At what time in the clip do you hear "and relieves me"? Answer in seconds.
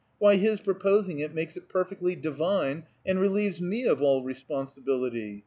3.05-3.83